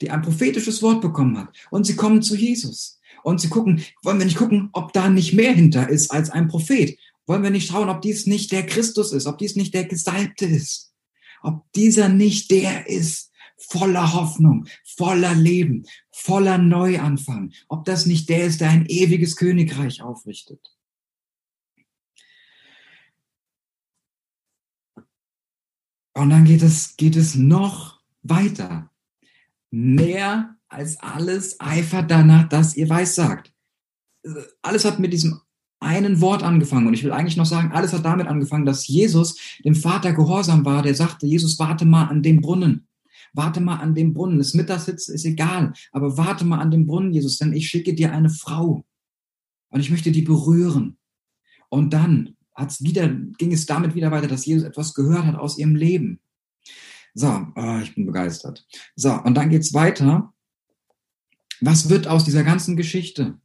[0.00, 1.54] die ein prophetisches Wort bekommen hat.
[1.70, 2.98] Und sie kommen zu Jesus.
[3.24, 6.48] Und sie gucken, wollen wir nicht gucken, ob da nicht mehr hinter ist als ein
[6.48, 6.98] Prophet?
[7.26, 10.46] Wollen wir nicht schauen, ob dies nicht der Christus ist, ob dies nicht der Gesalbte
[10.46, 10.94] ist?
[11.42, 14.64] Ob dieser nicht der ist, voller Hoffnung,
[14.96, 17.52] voller Leben, voller Neuanfang.
[17.68, 20.73] Ob das nicht der ist, der ein ewiges Königreich aufrichtet.
[26.14, 28.90] Und dann geht es, geht es noch weiter.
[29.70, 33.52] Mehr als alles eifert danach, dass ihr weiß sagt.
[34.62, 35.40] Alles hat mit diesem
[35.80, 36.86] einen Wort angefangen.
[36.86, 40.64] Und ich will eigentlich noch sagen, alles hat damit angefangen, dass Jesus dem Vater gehorsam
[40.64, 40.82] war.
[40.82, 42.86] Der sagte, Jesus, warte mal an dem Brunnen.
[43.32, 44.38] Warte mal an dem Brunnen.
[44.38, 48.12] Das Mittagssitz ist egal, aber warte mal an dem Brunnen, Jesus, denn ich schicke dir
[48.12, 48.84] eine Frau.
[49.70, 50.96] Und ich möchte die berühren.
[51.68, 55.58] Und dann hat's wieder, ging es damit wieder weiter, dass Jesus etwas gehört hat aus
[55.58, 56.20] ihrem Leben.
[57.14, 58.66] So, oh, ich bin begeistert.
[58.96, 60.32] So, und dann geht's weiter.
[61.60, 63.38] Was wird aus dieser ganzen Geschichte?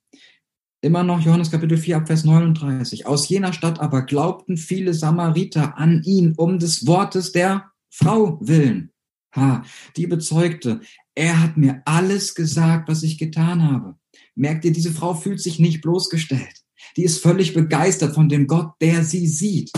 [0.81, 3.05] Immer noch Johannes Kapitel 4 ab Vers 39.
[3.05, 8.91] Aus jener Stadt aber glaubten viele Samariter an ihn um des Wortes der Frau willen.
[9.35, 9.63] Ha,
[9.97, 10.81] die bezeugte,
[11.13, 13.95] er hat mir alles gesagt, was ich getan habe.
[14.35, 16.58] Merkt ihr, diese Frau fühlt sich nicht bloßgestellt.
[16.99, 19.71] Die ist völlig begeistert von dem Gott, der sie sieht.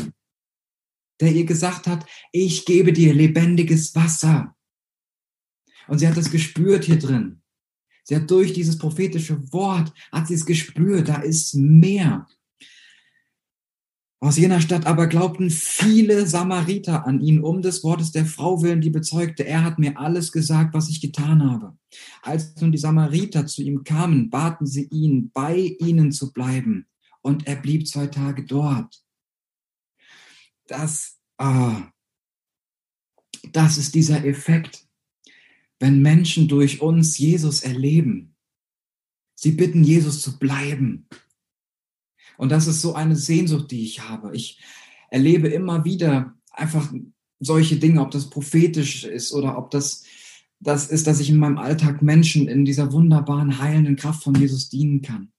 [1.19, 4.55] Der ihr gesagt hat, ich gebe dir lebendiges Wasser.
[5.87, 7.43] Und sie hat das gespürt hier drin.
[8.05, 12.27] Sie hat durch dieses prophetische Wort, hat sie es gespürt, da ist mehr.
[14.19, 18.81] Aus jener Stadt aber glaubten viele Samariter an ihn um des Wortes der Frau willen,
[18.81, 21.77] die bezeugte, er hat mir alles gesagt, was ich getan habe.
[22.23, 26.87] Als nun die Samariter zu ihm kamen, baten sie ihn, bei ihnen zu bleiben.
[27.21, 29.03] Und er blieb zwei Tage dort.
[30.67, 31.91] Das, ah,
[33.51, 34.87] das ist dieser Effekt,
[35.79, 38.35] wenn Menschen durch uns Jesus erleben.
[39.35, 41.07] Sie bitten Jesus zu bleiben,
[42.41, 44.35] und das ist so eine Sehnsucht, die ich habe.
[44.35, 44.59] Ich
[45.11, 46.91] erlebe immer wieder einfach
[47.39, 50.03] solche Dinge, ob das prophetisch ist oder ob das
[50.59, 54.69] das ist, dass ich in meinem Alltag Menschen in dieser wunderbaren, heilenden Kraft von Jesus
[54.69, 55.31] dienen kann.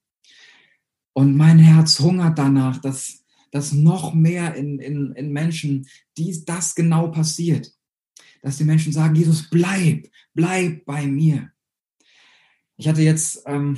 [1.14, 6.74] Und mein Herz hungert danach, dass, dass noch mehr in, in, in Menschen dies, das
[6.74, 7.72] genau passiert.
[8.42, 11.50] Dass die Menschen sagen, Jesus, bleib, bleib bei mir.
[12.76, 13.76] Ich hatte jetzt ähm,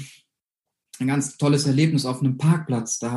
[0.99, 2.99] ein ganz tolles Erlebnis auf einem Parkplatz.
[2.99, 3.12] Da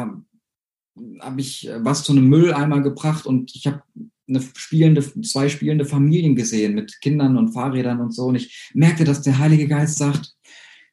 [1.19, 3.83] habe ich äh, was zu einem Mülleimer gebracht und ich habe
[4.27, 8.25] eine spielende, zwei spielende Familien gesehen mit Kindern und Fahrrädern und so.
[8.25, 10.35] Und ich merkte, dass der Heilige Geist sagt,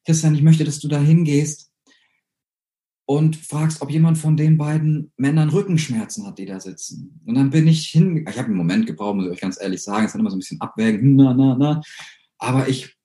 [0.06, 1.63] Christian, ich möchte, dass du da hingehst
[3.06, 7.20] und fragst, ob jemand von den beiden Männern Rückenschmerzen hat, die da sitzen.
[7.26, 9.82] Und dann bin ich hin, ich habe einen Moment gebraucht, muss ich euch ganz ehrlich
[9.82, 11.82] sagen, es ist immer so ein bisschen abwägen, na, na, na.
[12.38, 12.96] Aber ich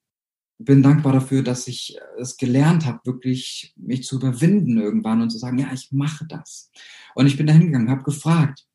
[0.58, 5.38] bin dankbar dafür, dass ich es gelernt habe, wirklich mich zu überwinden irgendwann und zu
[5.38, 6.70] sagen, ja, ich mache das.
[7.14, 8.66] Und ich bin da hingegangen, habe gefragt.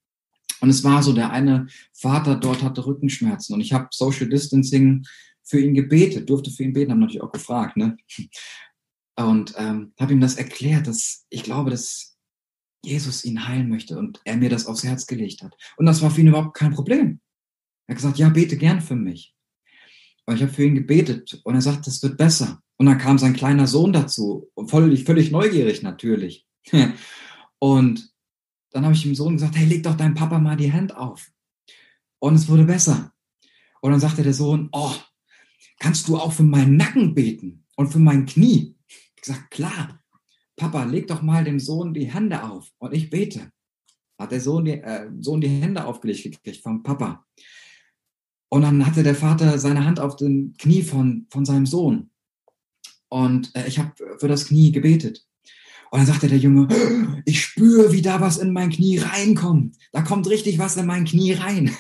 [0.61, 5.05] Und es war so, der eine Vater dort hatte Rückenschmerzen und ich habe Social Distancing
[5.43, 7.97] für ihn gebetet, durfte für ihn beten, haben natürlich auch gefragt, ne?
[9.17, 12.17] Und ähm, habe ihm das erklärt, dass ich glaube, dass
[12.83, 15.55] Jesus ihn heilen möchte und er mir das aufs Herz gelegt hat.
[15.77, 17.19] Und das war für ihn überhaupt kein Problem.
[17.87, 19.35] Er hat gesagt, ja, bete gern für mich.
[20.25, 22.61] Und ich habe für ihn gebetet und er sagt, es wird besser.
[22.77, 26.45] Und dann kam sein kleiner Sohn dazu, völlig, völlig neugierig natürlich.
[27.59, 28.11] und
[28.71, 31.31] dann habe ich dem Sohn gesagt, hey, leg doch deinem Papa mal die Hand auf.
[32.19, 33.13] Und es wurde besser.
[33.81, 34.95] Und dann sagte der Sohn, oh,
[35.79, 38.74] kannst du auch für meinen Nacken beten und für mein Knie?
[39.25, 39.99] Gesagt, klar.
[40.55, 43.51] Papa, leg doch mal dem Sohn die Hände auf und ich bete.
[44.17, 47.25] Hat der Sohn die, äh, Sohn die Hände aufgelegt gekriegt vom Papa.
[48.49, 52.11] Und dann hatte der Vater seine Hand auf dem Knie von, von seinem Sohn.
[53.09, 55.25] Und äh, ich habe für das Knie gebetet.
[55.91, 56.67] Und dann sagte der Junge,
[57.25, 59.75] ich spüre, wie da was in mein Knie reinkommt.
[59.91, 61.65] Da kommt richtig was in mein Knie rein.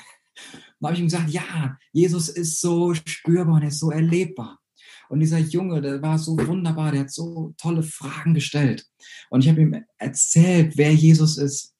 [0.79, 4.59] Dann habe ich ihm gesagt, ja, Jesus ist so spürbar und er ist so erlebbar.
[5.09, 8.85] Und dieser Junge, der war so wunderbar, der hat so tolle Fragen gestellt.
[9.29, 11.73] Und ich habe ihm erzählt, wer Jesus ist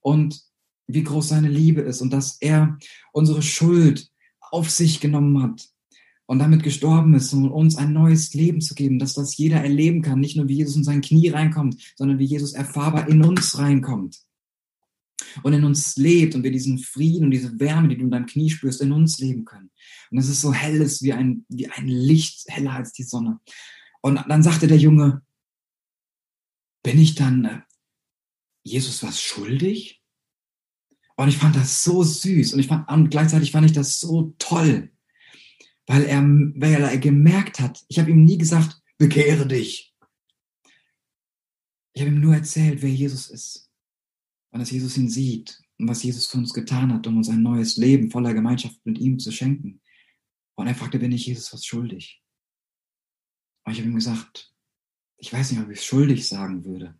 [0.00, 0.40] und
[0.86, 2.78] wie groß seine Liebe ist und dass er
[3.12, 4.08] unsere Schuld
[4.40, 5.68] auf sich genommen hat
[6.26, 10.02] und damit gestorben ist, um uns ein neues Leben zu geben, dass das jeder erleben
[10.02, 13.58] kann, nicht nur wie Jesus in sein Knie reinkommt, sondern wie Jesus erfahrbar in uns
[13.58, 14.18] reinkommt.
[15.42, 18.26] Und in uns lebt und wir diesen Frieden und diese Wärme, die du in deinem
[18.26, 19.70] Knie spürst, in uns leben können.
[20.10, 23.40] Und es ist so hell ist wie ein, wie ein Licht, heller als die Sonne.
[24.00, 25.22] Und dann sagte der Junge,
[26.82, 27.60] bin ich dann äh,
[28.62, 30.02] Jesus was schuldig?
[31.16, 34.34] Und ich fand das so süß und ich fand, und gleichzeitig fand ich das so
[34.38, 34.92] toll,
[35.86, 39.92] weil er, weil er gemerkt hat, ich habe ihm nie gesagt, bekehre dich.
[41.92, 43.67] Ich habe ihm nur erzählt, wer Jesus ist
[44.50, 47.42] und dass Jesus ihn sieht und was Jesus für uns getan hat, um uns ein
[47.42, 49.80] neues Leben voller Gemeinschaft mit ihm zu schenken.
[50.54, 52.22] Und er fragte, bin ich Jesus was schuldig?
[53.64, 54.52] Und ich habe ihm gesagt,
[55.18, 56.98] ich weiß nicht, ob ich es schuldig sagen würde,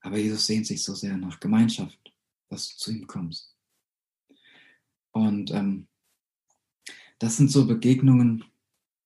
[0.00, 2.12] aber Jesus sehnt sich so sehr nach Gemeinschaft,
[2.48, 3.54] dass du zu ihm kommst.
[5.12, 5.86] Und ähm,
[7.18, 8.44] das sind so Begegnungen,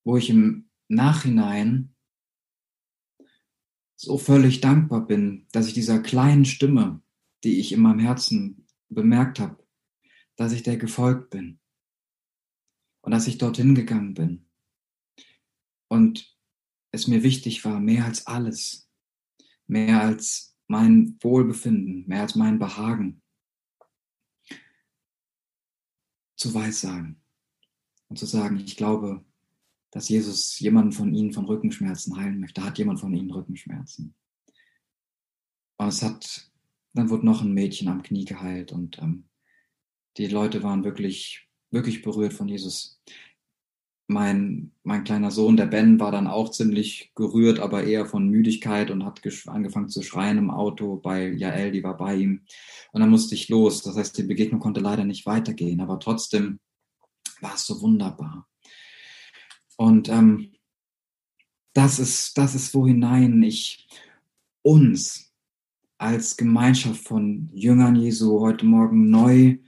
[0.05, 1.95] wo ich im Nachhinein
[3.97, 7.02] so völlig dankbar bin, dass ich dieser kleinen Stimme,
[7.45, 9.67] die ich in meinem Herzen bemerkt habe,
[10.37, 11.61] dass ich der gefolgt bin
[13.01, 14.49] und dass ich dorthin gegangen bin
[15.89, 16.37] und
[16.91, 18.89] es mir wichtig war, mehr als alles,
[19.67, 23.23] mehr als mein Wohlbefinden, mehr als mein Behagen
[26.37, 27.23] zu weissagen
[28.09, 29.25] und zu sagen, ich glaube,
[29.93, 32.65] dass Jesus jemanden von Ihnen von Rückenschmerzen heilen möchte.
[32.65, 34.15] Hat jemand von Ihnen Rückenschmerzen?
[35.77, 36.51] Und es hat,
[36.95, 39.25] dann wurde noch ein Mädchen am Knie geheilt und ähm,
[40.19, 43.01] die Leute waren wirklich, wirklich berührt von Jesus.
[44.09, 48.91] Mein, mein kleiner Sohn, der Ben, war dann auch ziemlich gerührt, aber eher von Müdigkeit
[48.91, 52.43] und hat angefangen zu schreien im Auto bei Jael, die war bei ihm.
[52.93, 53.83] Und dann musste ich los.
[53.83, 56.61] Das heißt, die Begegnung konnte leider nicht weitergehen, aber trotzdem
[57.41, 58.47] war es so wunderbar.
[59.77, 60.53] Und ähm,
[61.73, 63.89] das ist, das ist, wo hinein ich
[64.61, 65.32] uns
[66.03, 69.59] als Gemeinschaft von Jüngern Jesu heute Morgen neu,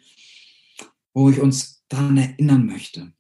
[1.12, 3.12] wo ich uns daran erinnern möchte.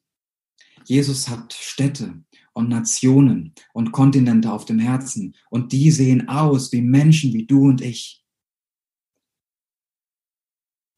[0.84, 2.24] Jesus hat Städte
[2.54, 7.68] und Nationen und Kontinente auf dem Herzen und die sehen aus wie Menschen wie du
[7.68, 8.24] und ich.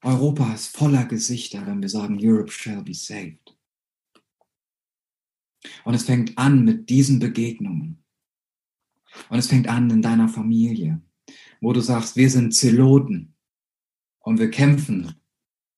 [0.02, 3.58] Europa ist voller Gesichter, wenn wir sagen, Europe shall be saved.
[5.84, 8.02] Und es fängt an mit diesen Begegnungen.
[9.28, 11.02] Und es fängt an in deiner Familie,
[11.60, 13.34] wo du sagst, wir sind Zeloten
[14.20, 15.16] und wir kämpfen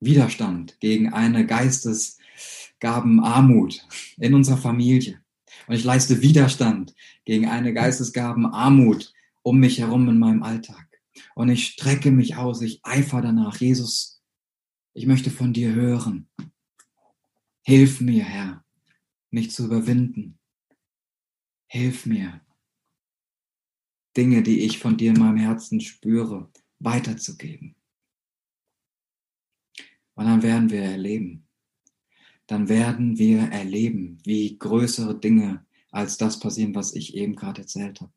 [0.01, 3.87] Widerstand gegen eine Geistesgabenarmut
[4.17, 5.21] in unserer Familie.
[5.67, 9.13] Und ich leiste Widerstand gegen eine Geistesgabenarmut
[9.43, 10.87] um mich herum in meinem Alltag.
[11.35, 13.57] Und ich strecke mich aus, ich eifer danach.
[13.57, 14.21] Jesus,
[14.95, 16.29] ich möchte von dir hören.
[17.63, 18.65] Hilf mir, Herr
[19.31, 20.39] mich zu überwinden.
[21.67, 22.41] Hilf mir,
[24.19, 26.51] Dinge, die ich von dir in meinem Herzen spüre,
[26.81, 27.77] weiterzugeben.
[30.17, 31.47] Und dann werden wir erleben,
[32.49, 38.01] dann werden wir erleben, wie größere Dinge als das passieren, was ich eben gerade erzählt
[38.01, 38.13] habe.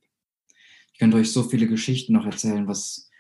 [0.92, 3.12] Ich könnte euch so viele Geschichten noch erzählen, was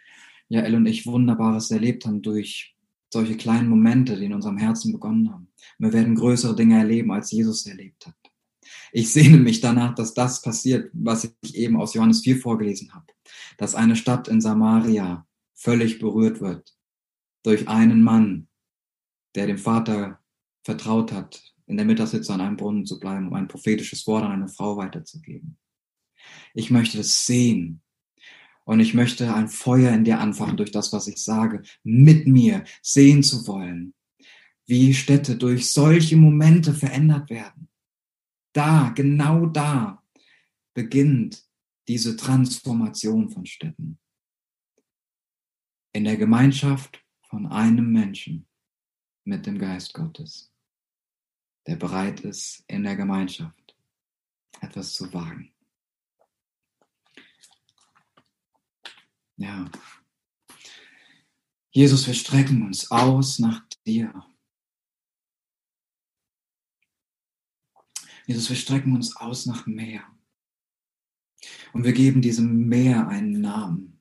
[0.50, 2.76] Jael und ich Wunderbares erlebt haben durch
[3.12, 5.50] solche kleinen Momente, die in unserem Herzen begonnen haben.
[5.78, 8.21] Wir werden größere Dinge erleben, als Jesus erlebt hat.
[8.92, 13.08] Ich sehne mich danach, dass das passiert, was ich eben aus Johannes 4 vorgelesen habe.
[13.58, 16.76] Dass eine Stadt in Samaria völlig berührt wird
[17.44, 18.48] durch einen Mann,
[19.36, 20.20] der dem Vater
[20.64, 24.32] vertraut hat, in der Mittagssitze an einem Brunnen zu bleiben, um ein prophetisches Wort an
[24.32, 25.58] eine Frau weiterzugeben.
[26.54, 27.82] Ich möchte das sehen.
[28.64, 32.64] Und ich möchte ein Feuer in dir anfachen durch das, was ich sage, mit mir
[32.82, 33.94] sehen zu wollen,
[34.68, 37.71] wie Städte durch solche Momente verändert werden.
[38.54, 40.04] Da, genau da
[40.74, 41.46] beginnt
[41.88, 44.00] diese Transformation von Städten.
[45.94, 48.48] In der Gemeinschaft von einem Menschen
[49.26, 50.54] mit dem Geist Gottes,
[51.68, 53.78] der bereit ist, in der Gemeinschaft
[54.62, 55.54] etwas zu wagen.
[59.38, 59.70] Ja.
[61.72, 64.31] Jesus, wir strecken uns aus nach dir.
[68.32, 70.04] Jesus, wir strecken uns aus nach Meer.
[71.74, 74.00] Und wir geben diesem Meer einen Namen.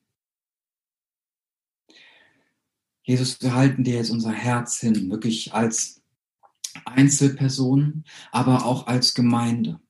[3.03, 6.01] Jesus, wir halten dir jetzt unser Herz hin, wirklich als
[6.85, 9.81] Einzelpersonen, aber auch als Gemeinde.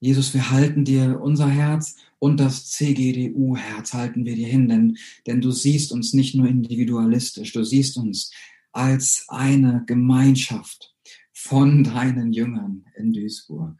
[0.00, 4.98] Jesus, wir halten dir unser Herz und das CGDU-Herz halten wir dir hin, denn,
[5.28, 8.32] denn du siehst uns nicht nur individualistisch, du siehst uns
[8.72, 10.96] als eine Gemeinschaft
[11.42, 13.76] von deinen Jüngern in Duisburg.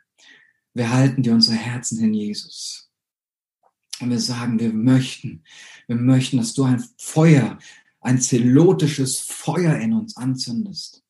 [0.74, 2.90] Wir halten dir unsere Herzen hin, Jesus.
[4.00, 5.44] Und wir sagen, wir möchten,
[5.86, 7.58] wir möchten, dass du ein Feuer
[8.00, 11.04] ein zelotisches Feuer in uns anzündest.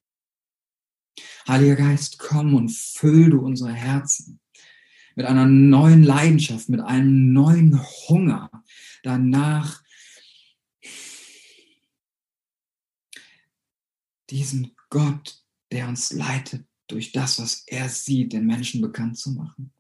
[1.46, 4.40] Heiliger Geist, komm und füll du unsere Herzen
[5.14, 8.50] mit einer neuen Leidenschaft, mit einem neuen Hunger
[9.02, 9.82] danach,
[14.30, 15.39] diesen Gott,
[15.70, 19.72] der uns leitet, durch das, was er sieht, den Menschen bekannt zu machen.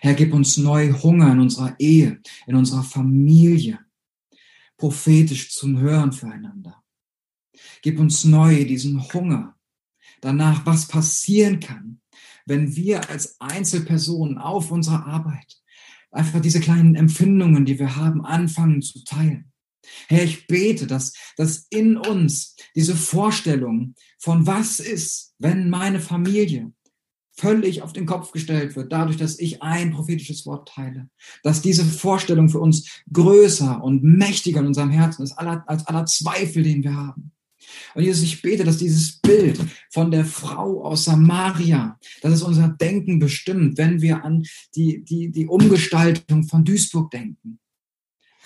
[0.00, 3.78] Herr, gib uns neu Hunger in unserer Ehe, in unserer Familie,
[4.76, 6.82] prophetisch zum Hören füreinander.
[7.82, 9.56] Gib uns neu diesen Hunger
[10.20, 12.00] danach, was passieren kann,
[12.46, 15.62] wenn wir als Einzelpersonen auf unserer Arbeit
[16.10, 19.52] einfach diese kleinen Empfindungen, die wir haben, anfangen zu teilen.
[20.08, 26.72] Herr, ich bete, dass, dass in uns diese Vorstellung von was ist, wenn meine Familie
[27.36, 31.08] völlig auf den Kopf gestellt wird, dadurch, dass ich ein prophetisches Wort teile,
[31.42, 36.62] dass diese Vorstellung für uns größer und mächtiger in unserem Herzen ist, als aller Zweifel,
[36.62, 37.32] den wir haben.
[37.94, 39.58] Und Jesus, ich bete, dass dieses Bild
[39.90, 44.44] von der Frau aus Samaria, dass es unser Denken bestimmt, wenn wir an
[44.76, 47.58] die, die, die Umgestaltung von Duisburg denken.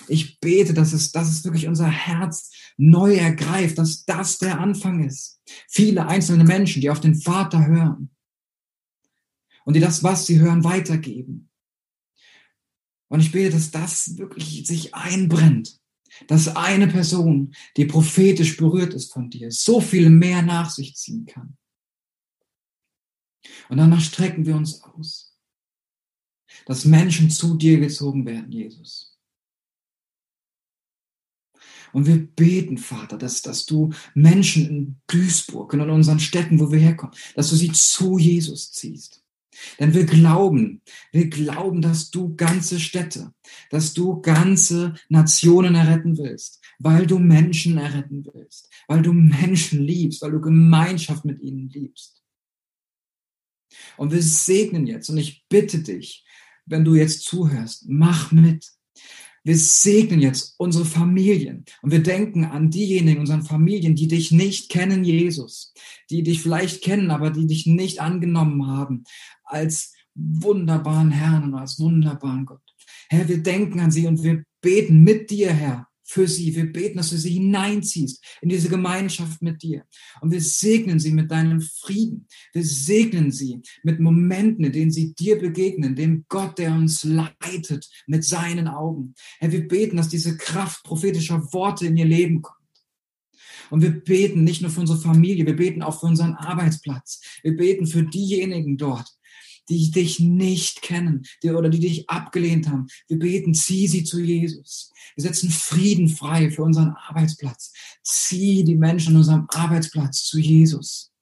[0.08, 5.04] Ich bete, dass es, dass es wirklich unser Herz neu ergreift, dass das der Anfang
[5.04, 5.40] ist.
[5.68, 8.10] Viele einzelne Menschen, die auf den Vater hören,
[9.68, 11.50] und die das, was sie hören, weitergeben.
[13.08, 15.78] Und ich bete, dass das wirklich sich einbrennt,
[16.26, 21.26] dass eine Person, die prophetisch berührt ist von dir, so viel mehr nach sich ziehen
[21.26, 21.58] kann.
[23.68, 25.38] Und danach strecken wir uns aus,
[26.64, 29.17] dass Menschen zu dir gezogen werden, Jesus.
[31.92, 36.70] Und wir beten, Vater, dass, dass du Menschen in Duisburg und in unseren Städten, wo
[36.70, 39.22] wir herkommen, dass du sie zu Jesus ziehst.
[39.78, 40.82] Denn wir glauben,
[41.12, 43.32] wir glauben, dass du ganze Städte,
[43.70, 50.22] dass du ganze Nationen erretten willst, weil du Menschen erretten willst, weil du Menschen liebst,
[50.22, 52.22] weil du Gemeinschaft mit ihnen liebst.
[53.96, 56.24] Und wir segnen jetzt und ich bitte dich,
[56.66, 58.77] wenn du jetzt zuhörst, mach mit.
[59.48, 61.64] Wir segnen jetzt unsere Familien.
[61.80, 65.72] Und wir denken an diejenigen unseren Familien, die dich nicht kennen, Jesus,
[66.10, 69.04] die dich vielleicht kennen, aber die dich nicht angenommen haben.
[69.44, 72.60] Als wunderbaren Herrn und als wunderbaren Gott.
[73.08, 76.54] Herr, wir denken an sie und wir beten mit dir, Herr, für sie.
[76.56, 79.84] Wir beten, dass du sie hineinziehst in diese Gemeinschaft mit dir.
[80.20, 82.26] Und wir segnen sie mit deinem Frieden.
[82.54, 87.88] Wir segnen sie mit Momenten, in denen sie dir begegnen, dem Gott, der uns leitet
[88.06, 89.14] mit seinen Augen.
[89.38, 92.56] Herr, wir beten, dass diese Kraft prophetischer Worte in ihr Leben kommt.
[93.70, 97.20] Und wir beten nicht nur für unsere Familie, wir beten auch für unseren Arbeitsplatz.
[97.42, 99.17] Wir beten für diejenigen dort,
[99.68, 102.86] die dich nicht kennen die, oder die dich abgelehnt haben.
[103.08, 104.92] Wir beten, zieh sie zu Jesus.
[105.14, 107.72] Wir setzen Frieden frei für unseren Arbeitsplatz.
[108.02, 111.12] Zieh die Menschen an unserem Arbeitsplatz zu Jesus.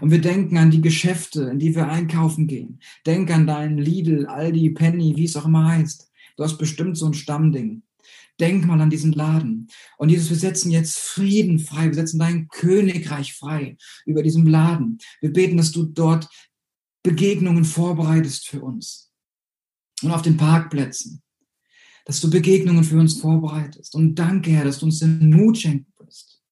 [0.00, 2.80] Und wir denken an die Geschäfte, in die wir einkaufen gehen.
[3.06, 6.10] Denk an deinen Lidl, Aldi, Penny, wie es auch immer heißt.
[6.36, 7.82] Du hast bestimmt so ein Stammding.
[8.40, 9.66] Denk mal an diesen Laden.
[9.96, 11.86] Und Jesus, wir setzen jetzt Frieden frei.
[11.86, 13.76] Wir setzen dein Königreich frei
[14.06, 14.98] über diesem Laden.
[15.20, 16.28] Wir beten, dass du dort
[17.08, 19.10] Begegnungen vorbereitest für uns.
[20.02, 21.22] Und auf den Parkplätzen,
[22.04, 23.94] dass du Begegnungen für uns vorbereitest.
[23.94, 26.42] Und danke, Herr, dass du uns den Mut schenken wirst.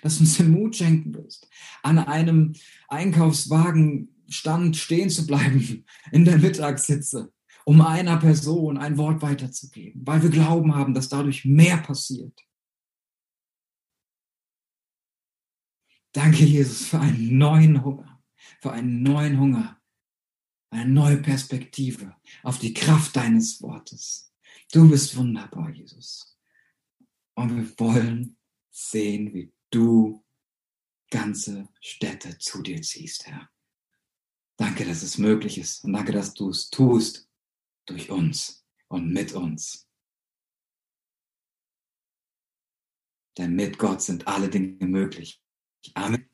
[0.00, 1.48] Dass du uns den Mut schenken wirst,
[1.82, 2.54] an einem
[2.88, 7.32] Einkaufswagenstand stehen zu bleiben in der Mittagssitze,
[7.64, 12.40] um einer Person ein Wort weiterzugeben, weil wir glauben haben, dass dadurch mehr passiert.
[16.12, 18.13] Danke, Jesus, für einen neuen Hunger
[18.60, 19.80] für einen neuen Hunger,
[20.70, 24.32] eine neue Perspektive auf die Kraft deines Wortes.
[24.72, 26.38] Du bist wunderbar, Jesus.
[27.34, 28.36] Und wir wollen
[28.70, 30.24] sehen, wie du
[31.10, 33.48] ganze Städte zu dir ziehst, Herr.
[34.56, 37.28] Danke, dass es möglich ist und danke, dass du es tust
[37.86, 39.88] durch uns und mit uns.
[43.36, 45.42] Denn mit Gott sind alle Dinge möglich.
[45.94, 46.28] Amen.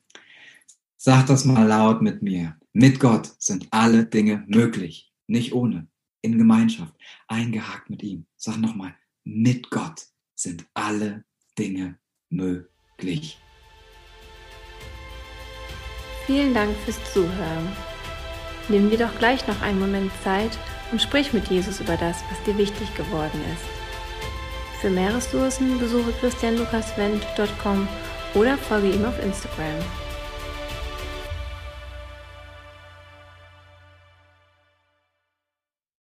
[1.03, 2.57] Sag das mal laut mit mir.
[2.73, 5.87] Mit Gott sind alle Dinge möglich, nicht ohne,
[6.21, 6.93] in Gemeinschaft,
[7.27, 8.27] eingehakt mit ihm.
[8.37, 8.93] Sag nochmal,
[9.23, 11.25] mit Gott sind alle
[11.57, 11.97] Dinge
[12.29, 13.39] möglich.
[16.27, 17.69] Vielen Dank fürs Zuhören.
[18.69, 20.55] Nimm dir doch gleich noch einen Moment Zeit
[20.91, 24.81] und sprich mit Jesus über das, was dir wichtig geworden ist.
[24.81, 27.87] Für mehr Ressourcen besuche christianlukaswendt.com
[28.35, 29.79] oder folge ihm auf Instagram.